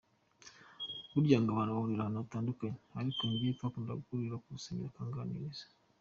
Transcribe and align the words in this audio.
Burya 1.11 1.35
abantu 1.51 1.71
bahurira 1.75 2.01
ahantu 2.03 2.19
hatandukanye 2.21 2.77
ariko 2.99 3.21
njye 3.29 3.55
twakundaga 3.57 3.99
guhurira 4.03 4.41
ku 4.41 4.47
rusengero 4.55 4.89
akanganiriza. 4.91 5.63